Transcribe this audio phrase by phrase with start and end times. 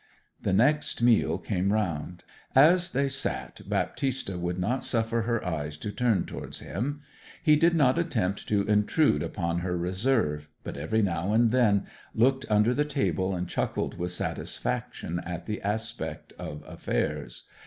[0.41, 2.23] The next meal came round.
[2.55, 7.03] As they sat, Baptista would not suffer her eyes to turn towards him.
[7.43, 11.85] He did not attempt to intrude upon her reserve, but every now and then
[12.15, 17.43] looked under the table and chuckled with satisfaction at the aspect of affairs.